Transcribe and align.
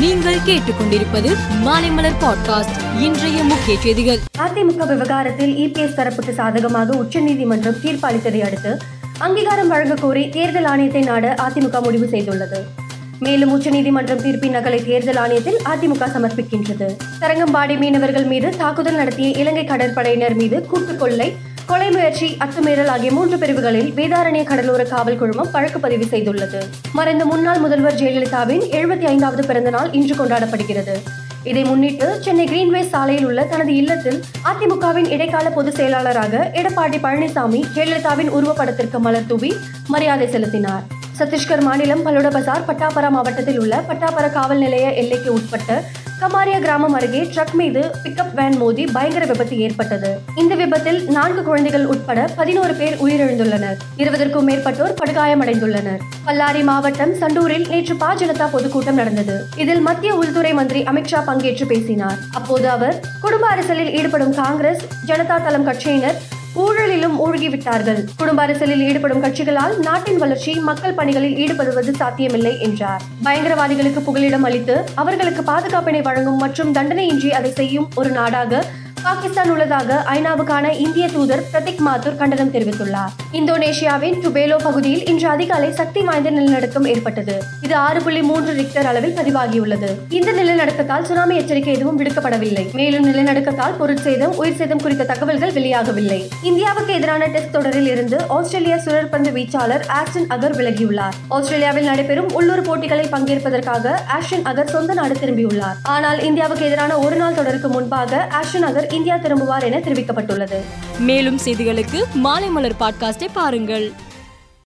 நீங்கள் 0.00 0.38
கேட்டுக்கொண்டிருப்பது 0.46 1.36
மாலைமலர் 1.64 2.12
பாட்காஸ்ட் 2.20 3.00
இன்றைய 3.00 3.44
முக்கிய 3.44 3.80
செய்திகள். 3.80 4.18
அதிமுக 4.38 4.86
விவகாரத்தில் 4.86 5.56
இபிஎஸ் 5.56 5.96
தரப்புக்கு 5.96 6.32
சாதகமாக 6.32 6.96
உச்சநீதிமன்றம் 6.96 7.80
தீர்ப்பு 7.82 8.08
அளித்ததை 8.08 8.40
அடுத்து 8.40 8.78
அங்கீகாரம் 9.18 9.68
வழங்க 9.68 9.94
கோரி 9.94 10.28
தேர்தல் 10.28 10.64
ஆணையத்தை 10.64 11.04
நாட 11.04 11.34
அதிமுக 11.34 11.82
முடிவு 11.82 12.06
செய்துள்ளது. 12.06 12.56
மேலும் 13.18 13.50
உச்சநீதிமன்றம் 13.50 14.20
தீர்ப்பின் 14.20 14.54
நகலை 14.54 14.84
தேர்தல் 14.84 15.16
ஆணையத்தில் 15.16 15.60
அதிமுக 15.64 16.06
சமர்ப்பிக்கின்றது. 16.06 16.96
தரங்கம்பாடி 17.20 17.78
மீனவர்கள் 17.78 18.24
மீது 18.24 18.56
தாக்குதல் 18.56 18.96
நடத்திய 18.96 19.28
இலங்கை 19.28 19.64
கடற்படையினர் 19.64 20.34
மீது 20.34 20.66
கூட்டுக் 20.66 20.98
கொள்ளை 20.98 21.36
கொலை 21.68 21.90
முயற்சி 21.90 22.36
அத்துமீறல் 22.44 22.90
ஆகிய 22.92 23.12
மூன்று 23.12 23.38
பிரிவுகளில் 23.38 23.88
வேதாரண்ய 23.96 24.42
கடலோர 24.44 24.84
காவல் 24.84 25.16
குழுமம் 25.16 25.50
வழக்கு 25.50 25.78
பதிவு 25.80 26.04
செய்துள்ளது. 26.04 26.60
மறைந்த 26.92 27.24
முன்னாள் 27.24 27.58
முதல்வர் 27.58 27.94
ஜெயலலிதாவின் 27.94 28.62
எழுபத்தி 28.76 29.04
ஐந்தாவது 29.04 29.46
பிறந்த 29.46 29.70
நாள் 29.70 29.92
இன்று 29.92 30.14
கொண்டாடப்படுகிறது. 30.14 30.94
இதை 31.44 31.64
முன்னிட்டு 31.64 32.18
சென்னை 32.20 32.46
கிரீன்வே 32.46 32.82
சாலையில் 32.88 33.26
உள்ள 33.26 33.44
தனது 33.44 33.74
இல்லத்தில் 33.74 34.18
அதிமுகவின் 34.44 35.10
இடைக்கால 35.10 35.50
பொதுச் 35.50 35.74
செயலாளராக 35.74 36.50
எடப்பாடி 36.54 37.00
பழனிசாமி 37.06 37.62
ஜெயலலிதாவின் 37.74 38.32
உருவப்படத்திற்கு 38.38 38.98
மலர் 38.98 39.26
தூவி 39.26 39.52
மரியாதை 39.88 40.28
செலுத்தினார். 40.28 40.82
சத்தீஸ்கர் 41.18 41.60
மாநிலம் 41.60 42.06
பலோட 42.06 42.28
பசார் 42.38 42.66
பட்டாபரா 42.68 43.08
மாவட்டத்தில் 43.08 43.60
உள்ள 43.60 43.76
பட்டாபர 43.86 44.28
காவல் 44.28 44.58
நிலைய 44.58 44.92
எல்லைக்கு 44.92 45.32
உட்பட்ட 45.32 45.82
கமாரியா 46.20 46.58
கிராமம் 46.58 46.92
அருகே 46.92 47.20
ட்ரக் 47.22 47.52
மீது 47.52 47.90
பிக்கப் 48.04 48.34
வேன் 48.34 48.56
மோதி 48.56 48.84
பயங்கர 48.84 49.24
விபத்து 49.24 49.58
ஏற்பட்டது. 49.58 50.20
இந்த 50.34 50.54
விபத்தில் 50.54 51.08
நான்கு 51.08 51.42
குழந்தைகள் 51.42 51.86
உட்பட 51.86 52.28
பதினோரு 52.36 52.74
பேர் 52.74 52.96
உயிரிழந்துள்ளனர். 53.04 53.76
இருபதற்கும் 53.96 54.48
மேற்பட்டோர் 54.48 54.94
படுகாயமடைந்துள்ளனர். 55.00 56.00
பல்லாரி 56.26 56.62
மாவட்டம் 56.62 57.14
சண்டூரில் 57.14 57.68
நேற்று 57.68 57.96
பா 57.96 58.14
ஜனதா 58.14 58.48
பொதுக்கூட்டம் 58.50 58.94
நடந்தது. 58.94 59.46
இதில் 59.56 59.80
மத்திய 59.80 60.14
உள்துறை 60.14 60.52
மந்திரி 60.52 60.82
அமித்ஷா 60.82 61.22
பங்கேற்று 61.26 61.66
பேசினார். 61.66 62.18
அப்போது 62.32 62.68
அவர் 62.68 63.00
குடும்ப 63.20 63.46
அரசியலில் 63.46 63.94
ஈடுபடும் 63.98 64.34
காங்கிரஸ் 64.34 64.82
ஜனதா 65.06 65.44
தளம் 65.44 65.66
கட்சியினர் 65.66 66.18
ஊழலிலும் 66.62 67.16
ஊழ்கிவிட்டார்கள் 67.24 68.00
குடும்ப 68.16 68.42
அரசியலில் 68.42 68.82
ஈடுபடும் 68.88 69.20
கட்சிகளால் 69.20 69.74
நாட்டின் 69.78 70.16
வளர்ச்சி 70.16 70.52
மக்கள் 70.60 70.94
பணிகளில் 70.94 71.36
ஈடுபடுவது 71.36 71.90
சாத்தியமில்லை 71.90 72.60
என்றார். 72.60 73.02
பயங்கரவாதிகளுக்கு 73.24 74.02
புகலிடம் 74.04 74.42
அளித்து 74.42 74.76
அவர்களுக்கு 74.94 75.42
பாதுகாப்பினை 75.42 76.02
வழங்கும் 76.02 76.36
மற்றும் 76.36 76.74
தண்டனையின்றி 76.74 77.30
அதை 77.30 77.52
செய்யும் 77.52 77.88
ஒரு 77.94 78.10
நாடாக 78.10 78.62
பாகிஸ்தான் 79.02 79.50
உள்ளதாக 79.50 80.04
ஐநாவுக்கான 80.14 80.78
இந்திய 80.78 81.08
தூதர் 81.08 81.42
பிரதீக் 81.52 81.82
மாத்தூர் 81.86 82.16
கண்டனம் 82.16 82.52
தெரிவித்துள்ளார். 82.52 83.12
இந்தோனேஷியாவின் 83.32 84.18
டுபேலோ 84.24 84.56
பகுதியில் 84.62 85.04
இன்று 85.04 85.28
அதிகாலை 85.28 85.72
சக்தி 85.72 86.00
வாய்ந்த 86.00 86.30
நிலநடுக்கம் 86.30 86.84
ஏற்பட்டது. 86.84 87.42
இது 87.60 87.74
ஆறு 87.74 88.00
புள்ளி 88.02 88.22
மூன்று 88.22 88.52
ரிக்டர் 88.52 88.86
அளவில் 88.86 89.16
பதிவாகியுள்ளது. 89.18 89.90
இந்த 90.08 90.32
நிலநடுக்கத்தால் 90.32 91.02
சுனாமி 91.02 91.36
எச்சரிக்கை 91.36 91.74
எதுவும் 91.74 91.98
விடுக்கப்படவில்லை. 92.00 92.72
மேலும் 92.72 93.06
நிலநடுக்கத்தால் 93.08 93.76
பொருட்சேதம் 93.78 94.34
உயிர் 94.34 94.56
சேதம் 94.56 94.82
குறித்த 94.82 95.04
தகவல்கள் 95.04 95.52
வெளியாகவில்லை. 95.52 96.20
இந்தியாவுக்கு 96.42 96.94
எதிரான 96.94 97.26
டெஸ்ட் 97.26 97.50
தொடரில் 97.50 97.86
இருந்து 97.86 98.20
ஆஸ்திரேலிய 98.28 98.76
சுழற்பந்து 98.84 99.32
வீச்சாளர் 99.38 99.86
ஆஸ்டன் 99.98 100.28
அகர் 100.28 100.56
விலகியுள்ளார். 100.56 101.16
ஆஸ்திரேலியாவில் 101.28 101.84
நடைபெறும் 101.84 102.30
உள்ளூர் 102.32 102.62
போட்டிகளை 102.62 103.06
பங்கேற்பதற்காக 103.12 103.94
ஆஷன் 104.18 104.44
அகர் 104.44 104.72
சொந்த 104.76 104.94
நாடு 104.94 105.16
திரும்பியுள்ளார். 105.20 105.76
ஆனால் 105.82 106.22
இந்தியாவுக்கு 106.22 106.64
எதிரான 106.64 106.98
ஒரு 106.98 107.16
நாள் 107.16 107.34
தொடருக்கு 107.34 107.68
முன்பாக 107.68 108.26
ஆஷன் 108.42 108.66
அகர் 108.70 108.87
இந்தியா 108.92 109.16
திரும்புவார் 109.16 109.62
என 109.62 109.78
தெரிவிக்கப்பட்டுள்ளது. 109.78 110.60
மேலும் 110.98 111.38
செய்திகளுக்கு 111.44 112.04
மாலை 112.14 112.48
மலர் 112.48 112.76
பாட்காஸ்டை 112.80 113.28
பாருங்கள். 113.32 113.92